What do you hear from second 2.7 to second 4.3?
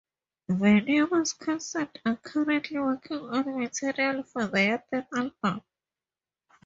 working on material